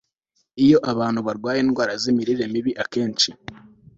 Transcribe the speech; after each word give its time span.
iyo 0.63 0.77
abantu 0.91 1.19
barwaye 1.27 1.59
indwara 1.63 1.93
z'imirire 2.01 2.43
mibi 2.53 2.71
akenshi 2.83 3.29